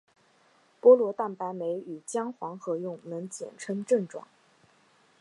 [0.81, 4.27] 菠萝蛋白酶与姜黄合用能减轻症状。